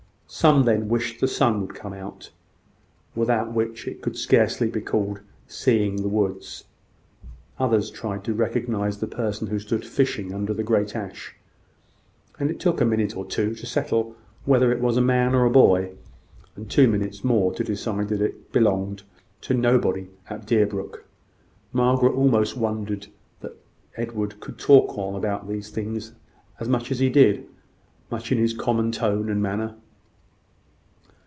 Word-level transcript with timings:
Some 0.33 0.63
then 0.63 0.87
wished 0.87 1.19
the 1.19 1.27
sun 1.27 1.59
would 1.59 1.75
come 1.75 1.91
out, 1.91 2.29
without 3.15 3.51
which 3.51 3.85
it 3.85 4.01
could 4.01 4.15
scarcely 4.17 4.69
be 4.69 4.79
called 4.79 5.19
seeing 5.45 5.97
the 5.97 6.07
woods. 6.07 6.63
Others 7.59 7.91
tried 7.91 8.23
to 8.23 8.33
recognise 8.33 8.99
the 8.99 9.07
person 9.07 9.47
who 9.47 9.59
stood 9.59 9.83
fishing 9.83 10.33
under 10.33 10.53
the 10.53 10.63
great 10.63 10.95
ash; 10.95 11.35
and 12.39 12.49
it 12.49 12.61
took 12.61 12.79
a 12.79 12.85
minute 12.85 13.17
or 13.17 13.25
two 13.25 13.53
to 13.55 13.65
settle 13.65 14.15
whether 14.45 14.71
it 14.71 14.79
was 14.79 14.95
a 14.95 15.01
man 15.01 15.35
or 15.35 15.43
a 15.43 15.49
boy; 15.51 15.91
and 16.55 16.71
two 16.71 16.87
minutes 16.87 17.25
more 17.25 17.53
to 17.53 17.61
decide 17.61 18.07
that 18.07 18.21
it 18.21 18.35
was 18.53 18.63
nobody 19.51 19.51
belonging 19.51 20.09
to 20.25 20.39
Deerbrook. 20.45 21.03
Margaret 21.73 22.13
almost 22.13 22.55
wondered 22.55 23.07
that 23.41 23.57
Edward 23.97 24.39
could 24.39 24.57
talk 24.57 24.97
on 24.97 25.13
about 25.15 25.49
these 25.49 25.69
things 25.71 26.13
as 26.57 26.67
he 26.99 27.09
did 27.09 27.43
so 27.43 27.43
much 28.09 28.31
in 28.31 28.37
his 28.37 28.53
common 28.53 28.93
tone 28.93 29.27
and 29.29 29.41
manner. 29.41 29.75